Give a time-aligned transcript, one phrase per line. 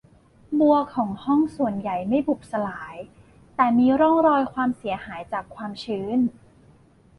[0.59, 2.95] บัวของห้องส่วนใหญ่ไม่บุบสลาย
[3.55, 6.19] แต่มีร่องรอยของความเสียหายจากความชื้น